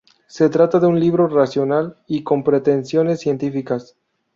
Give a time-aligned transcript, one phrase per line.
[0.25, 3.95] Se trata de un libro racional y con pretensiones científicas.